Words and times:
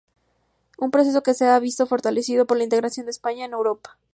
Un 0.83 0.89
proceso 0.89 1.21
que 1.21 1.35
se 1.35 1.45
ha 1.47 1.59
visto 1.59 1.85
fortalecido 1.85 2.47
por 2.47 2.57
el 2.57 2.63
integración 2.63 3.05
de 3.05 3.11
España 3.11 3.45
en 3.45 3.53
Europa. 3.53 3.99